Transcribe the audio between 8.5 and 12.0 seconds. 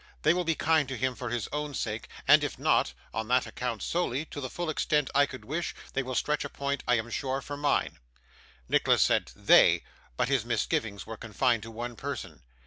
Nicholas said 'they', but his misgivings were confined to one